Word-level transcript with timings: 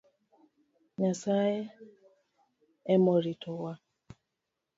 Nyasaye 0.97 1.59
emoritowa. 2.93 3.73